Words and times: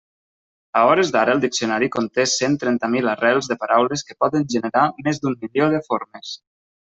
A 0.77 0.79
hores 0.91 1.09
d'ara 1.15 1.33
el 1.37 1.41
diccionari 1.43 1.89
conté 1.95 2.25
cent 2.31 2.55
trenta 2.63 2.89
mil 2.95 3.11
arrels 3.13 3.51
de 3.53 3.59
paraules 3.65 4.05
que 4.07 4.17
poden 4.25 4.49
generar 4.57 4.87
més 5.09 5.21
d'un 5.27 5.37
milió 5.45 5.69
de 5.77 5.83
formes. 5.91 6.35